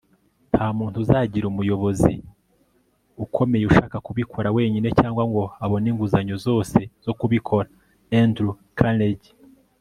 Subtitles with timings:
[0.53, 2.13] nta muntu uzagira umuyobozi
[3.23, 7.69] ukomeye ushaka kubikora wenyine cyangwa ngo abone inguzanyo zose zo kubikora.-
[8.21, 9.33] andrew carnegie